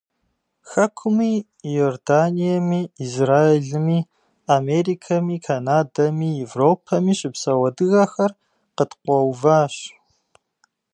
[0.69, 1.33] Хэкуми,
[1.71, 3.99] Иорданиеми, Израилми,
[4.57, 8.31] Америкэми, Канадэми, Европэми щыпсэу адыгэхэр
[8.77, 9.75] къыткъуэуващ.